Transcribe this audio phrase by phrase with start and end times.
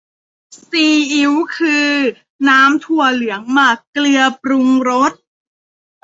[0.65, 1.89] ซีอิ๊ว คือ
[2.47, 5.13] น้ำถั่วเหลืองหมักเกลือปรุงรส